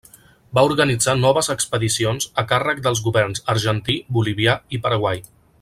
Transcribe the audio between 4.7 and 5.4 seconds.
i paraguai.